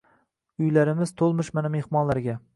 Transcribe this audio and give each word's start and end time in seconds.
Uylarimiz 0.67 1.13
tulmish 1.21 1.53
mana 1.61 1.73
mexmonlarga 1.77 2.39